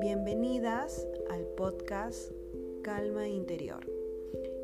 [0.00, 2.32] Bienvenidas al podcast
[2.82, 3.86] Calma Interior.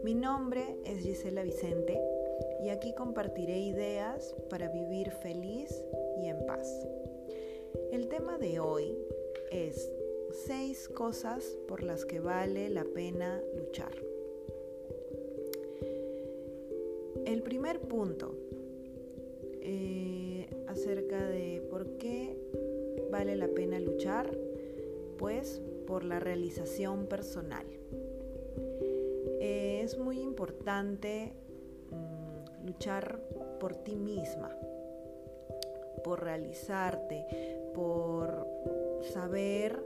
[0.03, 2.01] Mi nombre es Gisela Vicente
[2.65, 5.85] y aquí compartiré ideas para vivir feliz
[6.21, 6.89] y en paz.
[7.93, 8.99] El tema de hoy
[9.53, 9.93] es
[10.33, 13.95] seis cosas por las que vale la pena luchar.
[17.27, 18.35] El primer punto
[19.63, 22.37] eh, acerca de por qué
[23.11, 24.31] vale la pena luchar,
[25.19, 27.67] pues por la realización personal.
[29.41, 31.33] Eh, es muy importante
[31.91, 33.21] mm, luchar
[33.59, 34.57] por ti misma,
[36.05, 37.27] por realizarte,
[37.75, 38.47] por
[39.03, 39.83] saber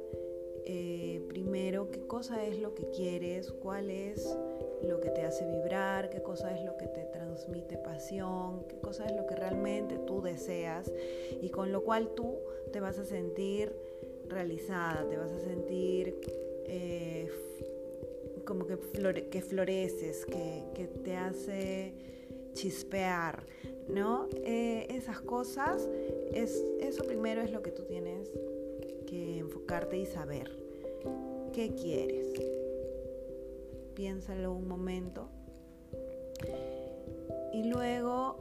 [0.67, 4.37] eh, primero qué cosa es lo que quieres, cuál es
[4.85, 9.07] lo que te hace vibrar, qué cosa es lo que te transmite pasión, qué cosa
[9.07, 10.91] es lo que realmente tú deseas
[11.43, 12.37] y con lo cual tú
[12.73, 13.75] te vas a sentir
[14.29, 16.17] realizada, te vas a sentir
[16.67, 17.29] eh,
[18.45, 18.79] como que,
[19.31, 21.95] que floreces, que, te hace
[22.53, 23.45] chispear,
[23.89, 24.29] ¿no?
[24.45, 25.89] Eh, esas cosas,
[26.33, 28.31] es, eso primero es lo que tú tienes
[29.07, 30.51] que enfocarte y saber.
[31.53, 32.29] ¿Qué quieres?
[33.95, 35.29] Piénsalo un momento.
[37.53, 38.37] Y luego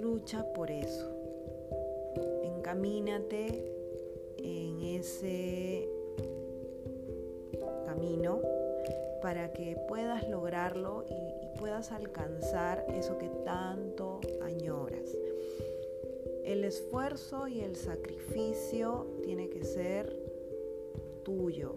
[0.00, 1.10] lucha por eso.
[2.42, 3.72] Encamínate
[4.38, 5.88] en ese
[7.84, 8.40] camino
[9.20, 15.16] para que puedas lograrlo y, puedas alcanzar eso que tanto añoras.
[16.44, 20.12] El esfuerzo y el sacrificio tiene que ser
[21.22, 21.76] tuyo,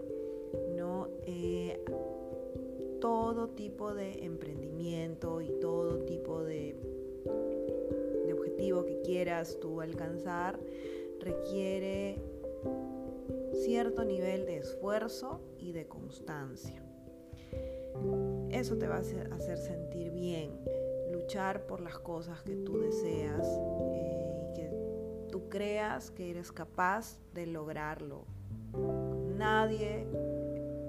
[0.76, 1.10] ¿no?
[1.28, 1.84] Eh,
[3.06, 6.76] todo tipo de emprendimiento y todo tipo de,
[8.26, 10.60] de objetivo que quieras tú alcanzar
[11.20, 12.20] requiere
[13.64, 16.82] cierto nivel de esfuerzo y de constancia.
[18.50, 20.50] Eso te va a hacer sentir bien,
[21.12, 23.48] luchar por las cosas que tú deseas
[23.94, 28.26] eh, y que tú creas que eres capaz de lograrlo.
[29.38, 30.08] Nadie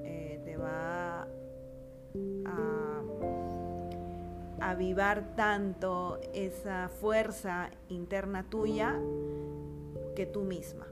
[0.02, 1.28] eh, te va
[2.44, 3.02] a
[4.60, 8.98] avivar tanto esa fuerza interna tuya
[10.14, 10.86] que tú misma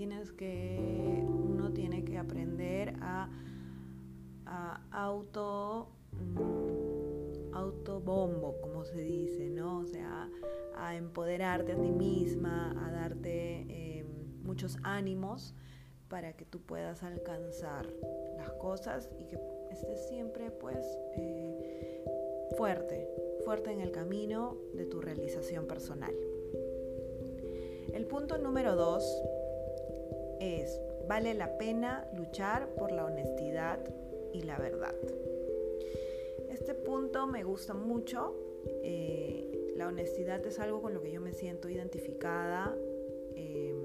[0.00, 3.28] tienes que, uno tiene que aprender a,
[4.90, 9.80] auto, mm, autobombo, como se dice, ¿no?
[9.80, 10.30] O sea,
[10.78, 14.06] a empoderarte a ti misma, a darte em,
[14.42, 15.54] muchos ánimos
[16.10, 17.86] para que tú puedas alcanzar
[18.36, 19.38] las cosas y que
[19.70, 20.84] estés siempre pues
[21.16, 22.04] eh,
[22.58, 23.08] fuerte,
[23.44, 26.14] fuerte en el camino de tu realización personal.
[27.94, 29.04] El punto número dos
[30.40, 33.78] es, vale la pena luchar por la honestidad
[34.32, 34.94] y la verdad.
[36.50, 38.34] Este punto me gusta mucho.
[38.82, 42.76] Eh, la honestidad es algo con lo que yo me siento identificada.
[43.34, 43.76] Em,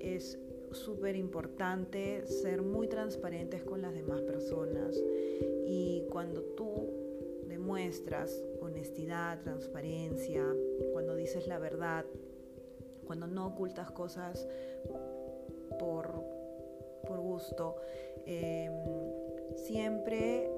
[0.00, 0.38] es
[0.72, 4.96] súper importante ser muy transparentes con las demás personas
[5.66, 6.90] y cuando tú
[7.46, 10.44] demuestras honestidad, transparencia,
[10.92, 12.04] cuando dices la verdad,
[13.06, 14.46] cuando no ocultas cosas
[15.78, 16.12] por,
[17.06, 17.76] por gusto,
[18.26, 18.72] em,
[19.56, 20.48] siempre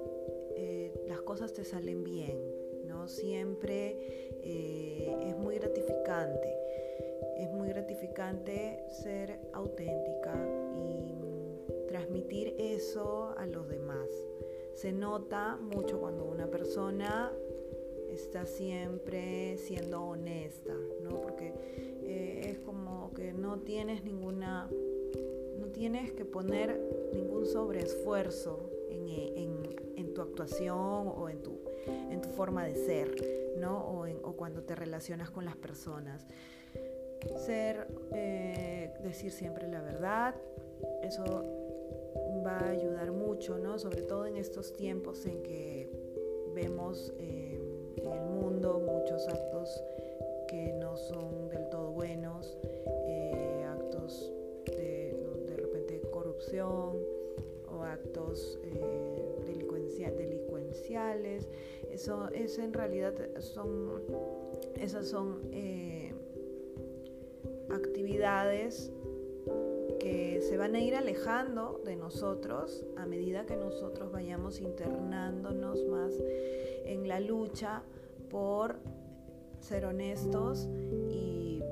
[0.57, 2.39] eh, las cosas te salen bien,
[2.87, 3.09] ¿no?
[3.09, 3.97] Siempre
[4.43, 6.62] eh, es muy gratificante,
[7.37, 10.35] es muy gratificante ser auténtica
[10.77, 11.23] y
[11.89, 14.09] transmitir eso a los demás.
[14.75, 17.33] Se nota mucho cuando una persona
[18.11, 21.21] está siempre siendo honesta, ¿no?
[21.21, 21.53] Porque
[22.03, 24.69] eh, es como que no tienes ninguna,
[25.59, 26.81] no tienes que poner
[27.13, 29.09] ningún sobreesfuerzo en,
[29.97, 31.59] en, tu actuación o en tu,
[32.37, 33.15] forma de ser,
[33.59, 33.79] ¿no?
[34.23, 36.27] O cuando te relacionas con las personas.
[37.37, 40.35] Ser, eh, decir siempre la verdad,
[41.03, 41.25] eso
[42.45, 43.79] va a ayudar mucho, ¿no?
[43.79, 45.89] Sobre todo en estos tiempos en que
[46.55, 47.61] vemos eh,
[47.97, 49.83] en el mundo muchos actos
[50.49, 52.59] que no son del todo buenos,
[53.07, 54.33] eh, actos
[54.67, 55.17] de,
[55.47, 56.97] de repente corrupción
[57.69, 58.59] o actos
[60.17, 61.49] delincuenciales.
[61.91, 64.03] Eso, eso en realidad son,
[64.81, 66.12] esas son eh,
[68.03, 68.91] actividades
[70.01, 76.13] que se van a ir alejando de nosotros a medida que nosotros vayamos internándonos más
[76.85, 77.85] en la lucha
[78.29, 78.81] por
[79.61, 80.69] ser honestos
[81.09, 81.63] y,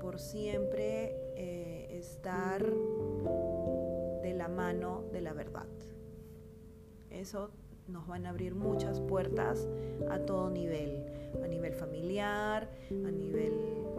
[0.00, 5.66] por siempre eh, estar de la mano de la verdad.
[7.10, 7.50] Eso
[7.88, 9.68] nos van a abrir muchas puertas
[10.08, 11.04] a todo nivel,
[11.42, 13.52] a nivel familiar, a nivel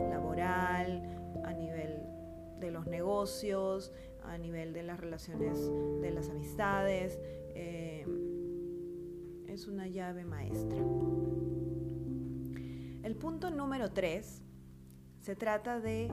[0.10, 1.19] laboral,
[1.50, 2.04] a nivel
[2.60, 3.92] de los negocios,
[4.24, 5.60] a nivel de las relaciones,
[6.01, 7.19] de las amistades.
[7.56, 8.06] Eh,
[9.48, 10.78] es una llave maestra.
[13.04, 14.44] El punto número tres
[15.22, 16.12] se trata de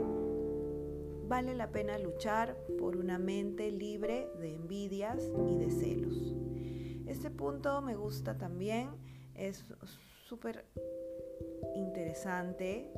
[1.29, 6.35] vale la pena luchar por una mente libre de envidias y de celos.
[7.07, 8.89] Este punto me gusta también,
[9.35, 9.65] es
[10.25, 10.65] súper
[11.75, 12.91] interesante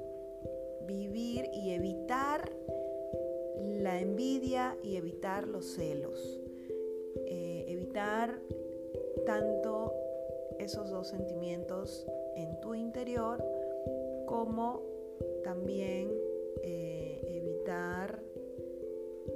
[0.89, 2.51] vivir y evitar
[3.61, 6.41] la envidia y evitar los celos.
[7.27, 8.41] Eh, evitar
[9.27, 9.93] tanto
[10.59, 12.07] esos dos sentimientos
[12.37, 13.45] en tu interior
[14.27, 14.83] como
[15.45, 16.11] también
[16.63, 18.23] eh, evitar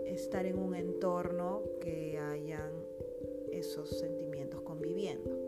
[0.07, 2.73] estar en un entorno que hayan
[3.51, 5.39] esos sentimientos conviviendo.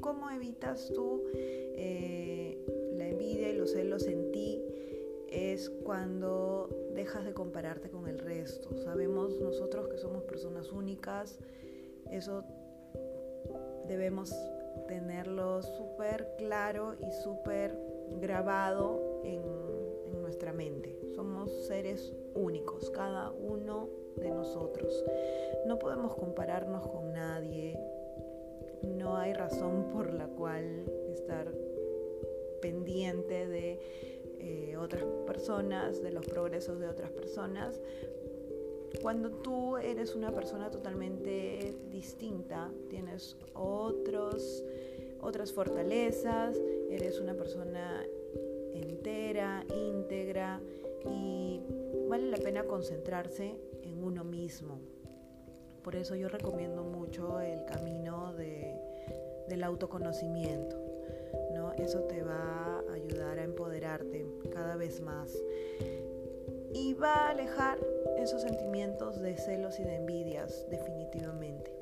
[0.00, 2.58] ¿Cómo evitas tú eh,
[2.96, 4.62] la envidia y los celos en ti?
[5.28, 8.76] Es cuando dejas de compararte con el resto.
[8.76, 11.38] Sabemos nosotros que somos personas únicas,
[12.10, 12.44] eso
[13.88, 14.34] debemos
[14.88, 17.76] tenerlo súper claro y súper
[18.20, 19.42] grabado en,
[20.12, 20.98] en nuestra mente.
[21.14, 25.04] Somos seres únicos, cada uno de nosotros.
[25.66, 27.78] No podemos compararnos con nadie.
[28.82, 31.52] No hay razón por la cual estar
[32.66, 33.78] pendiente de
[34.40, 37.80] eh, otras personas, de los progresos de otras personas.
[39.02, 44.64] Cuando tú eres una persona totalmente distinta, tienes otros,
[45.20, 46.56] otras fortalezas,
[46.90, 48.04] eres una persona
[48.74, 50.60] entera, íntegra
[51.08, 51.60] y
[52.08, 53.54] vale la pena concentrarse
[53.84, 54.80] en uno mismo.
[55.84, 60.85] Por eso yo recomiendo mucho el camino del autoconocimiento.
[61.78, 65.36] Eso te va a ayudar a empoderarte cada vez más.
[66.72, 67.78] Y va a alejar
[68.18, 71.72] esos sentimientos de celos y de envidias definitivamente.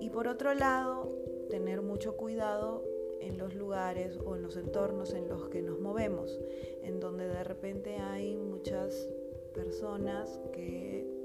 [0.00, 1.10] Y por otro lado,
[1.50, 2.84] tener mucho cuidado
[3.20, 6.40] en los lugares o en los entornos en los que nos movemos,
[6.82, 9.08] en donde de repente hay muchas
[9.54, 11.19] personas que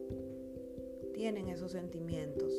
[1.16, 2.54] tienen esos sentimientos,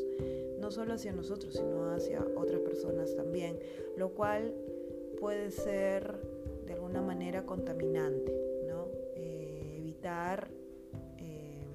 [0.59, 3.59] no solo hacia nosotros, sino hacia otras personas también,
[3.99, 4.55] lo cual
[5.21, 6.17] puede ser
[6.67, 8.33] de alguna manera contaminante,
[8.67, 8.89] ¿no?
[9.15, 10.49] Eh, evitar
[11.19, 11.67] eh,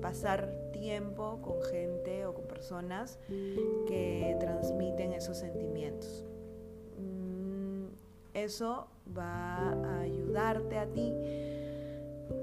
[0.00, 6.24] pasar tiempo con gente o con personas que transmiten esos sentimientos.
[6.98, 7.86] Mm,
[8.32, 8.86] eso
[9.16, 11.12] va a ayudarte a ti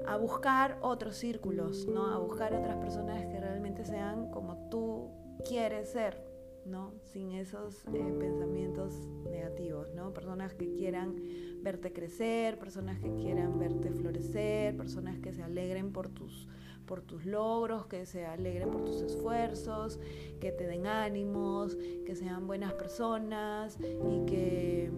[0.06, 2.06] a buscar otros círculos, ¿no?
[2.06, 5.10] A buscar otras personas que realmente sean como tú
[5.46, 6.22] quieres ser,
[6.64, 6.92] ¿no?
[7.04, 8.94] Sin esos eh, pensamientos
[9.30, 10.12] negativos, ¿no?
[10.12, 11.16] Personas que quieran
[11.62, 16.48] verte crecer, personas que quieran verte florecer, personas que se alegren por tus
[16.86, 20.00] por tus logros, que se alegren por tus esfuerzos,
[20.40, 21.76] que te den ánimos,
[22.06, 24.90] que sean buenas personas y que,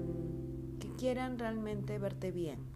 [0.78, 2.69] que quieran realmente verte bien.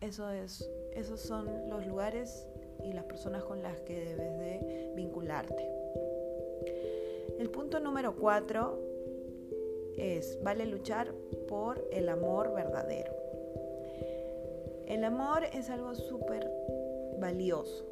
[0.00, 2.46] Eso es esos son los lugares
[2.82, 5.68] y las personas con las que debes de vincularte.
[7.38, 8.80] El punto número cuatro
[9.98, 11.12] es, vale luchar
[11.46, 13.12] por el amor verdadero.
[14.86, 16.50] El amor es algo súper
[17.18, 17.84] valioso.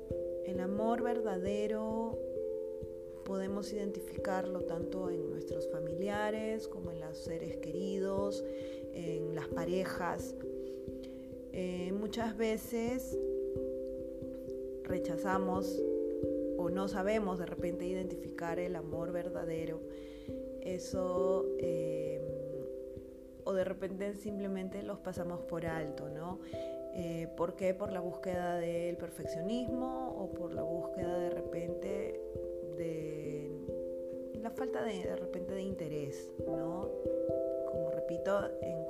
[0.47, 2.19] El amor verdadero
[3.27, 8.43] podemos identificarlo tanto en nuestros familiares como en los seres queridos,
[8.95, 10.35] en las parejas,
[11.57, 13.17] eh, muchas veces
[14.83, 15.81] rechazamos
[16.59, 19.81] o no sabemos de repente identificar el amor verdadero.
[20.63, 22.21] Eso eh,
[23.45, 26.41] o de repente simplemente los pasamos por alto, ¿no?
[26.97, 27.73] Eh, ¿Por qué?
[27.73, 32.21] Por la búsqueda del perfeccionismo o por la búsqueda de repente
[32.77, 33.51] de
[34.43, 36.89] la falta de, de repente de interés, ¿no?
[37.71, 38.84] Como repito, en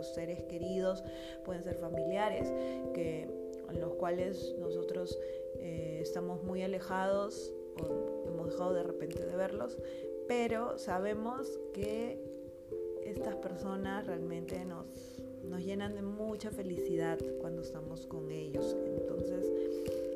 [0.00, 1.04] los seres queridos,
[1.44, 2.50] pueden ser familiares,
[2.94, 3.28] que,
[3.78, 5.16] los cuales nosotros
[5.58, 9.78] eh, estamos muy alejados o hemos dejado de repente de verlos,
[10.26, 12.18] pero sabemos que
[13.04, 14.86] estas personas realmente nos,
[15.44, 18.76] nos llenan de mucha felicidad cuando estamos con ellos.
[18.86, 19.46] Entonces,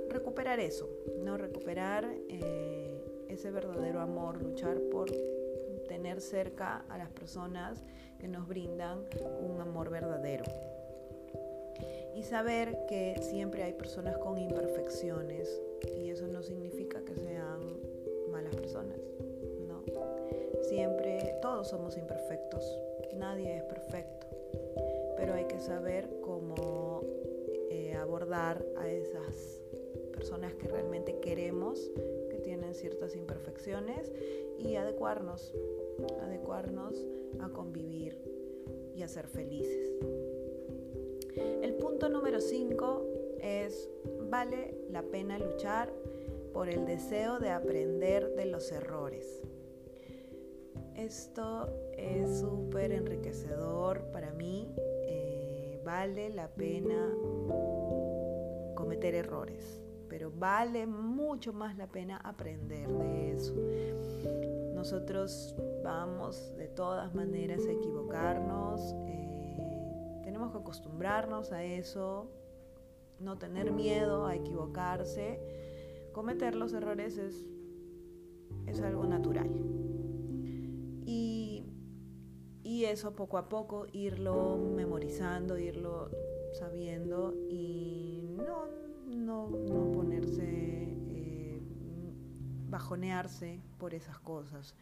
[0.09, 0.89] recuperar eso,
[1.23, 1.37] ¿no?
[1.37, 2.99] Recuperar eh,
[3.29, 5.11] ese verdadero amor, luchar por
[6.05, 7.83] tener cerca a las personas
[8.19, 9.07] que nos brindan
[9.41, 10.45] un amor verdadero.
[12.15, 15.63] Y saber que siempre hay personas con imperfecciones
[15.97, 17.81] y eso no significa que sean
[18.31, 18.99] malas personas,
[19.67, 19.83] no.
[20.69, 22.63] Siempre todos somos imperfectos,
[23.17, 24.27] nadie es perfecto,
[25.17, 27.01] pero hay que saber cómo
[27.71, 29.59] eh, abordar a esas
[30.13, 31.91] personas que realmente queremos,
[32.29, 34.13] que tienen ciertas imperfecciones
[34.59, 35.53] y adecuarnos,
[36.21, 37.05] adecuarnos
[37.41, 38.19] a convivir
[38.95, 39.91] y a ser felices.
[41.63, 43.07] El punto número 5
[43.41, 43.91] es,
[44.31, 45.93] vale la pena luchar
[46.53, 49.43] por el deseo de aprender de los errores.
[50.95, 54.73] Esto es súper enriquecedor para mí.
[54.79, 57.13] Eh, vale la pena
[58.77, 63.55] cometer errores, pero vale mucho más la pena aprender de eso.
[64.75, 68.81] Nosotros vamos de todas maneras a equivocarnos.
[69.07, 72.31] Eh, tenemos que acostumbrarnos a eso,
[73.21, 75.39] no tener miedo a equivocarse.
[76.13, 77.47] Cometer los errores es,
[78.67, 79.51] es algo natural.
[81.07, 81.67] Y,
[82.63, 86.09] y, eso poco a poco, irlo memorizando, irlo
[86.53, 88.67] sabiendo y no,
[89.07, 91.61] no, no ponerse, eh,
[92.71, 94.75] bajonearse por esas cosas.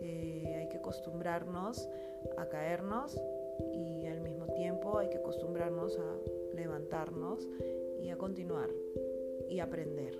[0.00, 1.88] Eh, hay que acostumbrarnos
[2.36, 3.20] a caernos
[3.72, 7.46] y al mismo tiempo hay que acostumbrarnos a levantarnos
[8.02, 8.70] y a continuar
[9.48, 10.14] y aprender.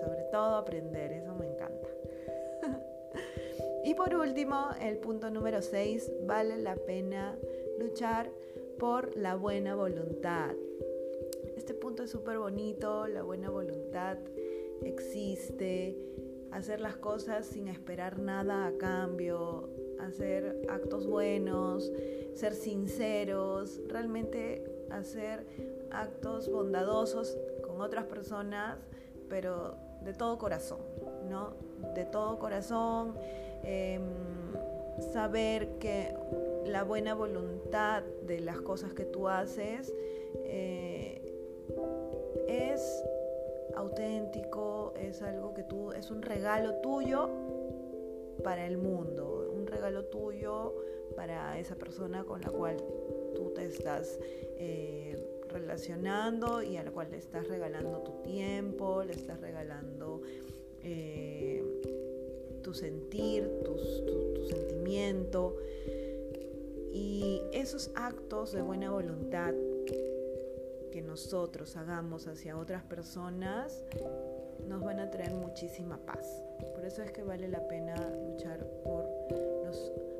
[0.00, 1.88] Sobre todo aprender, eso me encanta.
[3.84, 7.36] y por último, el punto número 6, vale la pena
[7.78, 8.30] luchar
[8.78, 10.54] por la buena voluntad.
[11.56, 14.16] Este punto es súper bonito, la buena voluntad
[14.82, 15.96] existe,
[16.52, 19.68] hacer las cosas sin esperar nada a cambio,
[20.00, 21.90] hacer actos buenos,
[22.34, 25.46] ser sinceros, realmente hacer
[25.90, 28.78] actos bondadosos con otras personas,
[29.28, 30.80] pero de todo corazón,
[31.28, 31.52] ¿no?
[31.94, 33.14] De todo corazón,
[33.62, 34.02] em,
[35.12, 36.14] saber que
[36.66, 39.92] la buena voluntad de las cosas que tú haces
[40.44, 41.22] eh,
[42.48, 43.04] es
[43.76, 44.29] auténtico,
[45.22, 47.28] algo que tú, es un regalo tuyo
[48.42, 50.74] para el mundo, regalo tuyo
[51.16, 52.76] para esa persona con la cual
[53.34, 54.18] tú te estás
[54.58, 55.16] eh,
[55.48, 60.22] relacionando y a la cual le estás regalando tu tiempo, le estás regalando
[60.82, 61.64] eh,
[62.62, 63.74] tu sentir, tu,
[64.34, 65.56] tu sentimiento.
[66.92, 69.54] Y esos actos de buena voluntad
[70.90, 73.84] que nosotros hagamos hacia otras personas
[74.68, 76.42] nos van a traer muchísima paz.
[76.74, 77.94] Por eso es que vale la pena
[78.26, 79.08] luchar por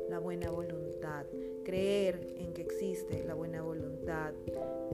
[0.09, 1.25] la buena voluntad,
[1.65, 4.33] creer en que existe la buena voluntad.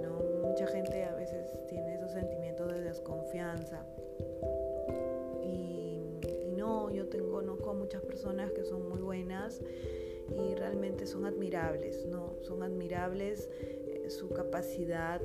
[0.02, 0.48] ¿no?
[0.48, 3.84] Mucha gente a veces tiene esos sentimientos de desconfianza.
[5.42, 6.00] Y,
[6.56, 9.60] no, yo tengo, conozco a muchas personas que son muy buenas
[10.28, 12.34] y realmente son admirables, ¿no?
[12.42, 15.20] Son admirables eh, su capacidad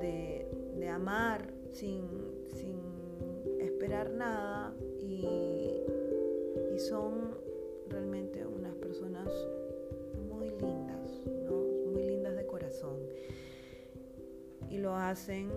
[0.00, 0.46] de,
[0.88, 2.06] amar sin,
[2.54, 2.75] sin
[3.86, 5.24] esperar nada y,
[6.74, 7.38] y son
[7.88, 9.28] realmente unas personas
[10.28, 11.22] muy lindas,
[11.92, 12.98] muy lindas de corazón.
[14.68, 15.52] Y lo hacen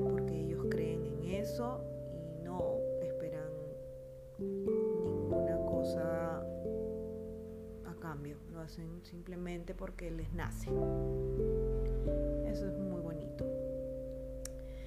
[0.00, 1.80] porque ellos creen en eso
[2.14, 3.50] y no esperan
[4.38, 6.38] ninguna cosa
[7.84, 8.36] a cambio.
[8.52, 10.70] Lo hacen simplemente porque les nace.
[12.46, 13.44] Eso es muy bonito.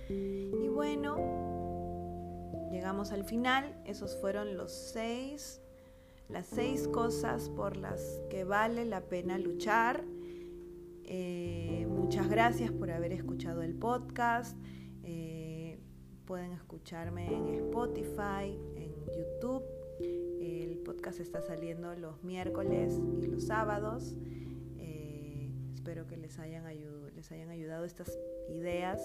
[0.08, 1.55] Y bueno,
[2.72, 3.81] llegamos al final.
[3.86, 5.62] Esos fueron los seis
[6.29, 10.03] las seis cosas por las que vale la pena luchar.
[11.03, 14.57] Eh, muchas gracias por haber escuchado el podcast.
[15.03, 15.79] Eh,
[16.25, 19.63] pueden escucharme en Spotify, en YouTube.
[20.41, 24.15] El podcast está saliendo los miércoles y los sábados.
[24.77, 26.65] Eh, espero que les hayan,
[27.15, 28.17] les hayan ayudado estas
[28.50, 29.00] ideas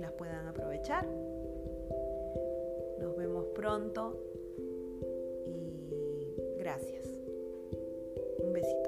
[0.00, 1.08] las puedan aprovechar.
[3.08, 4.20] Nos vemos pronto
[5.46, 7.06] y gracias.
[8.38, 8.87] Un besito.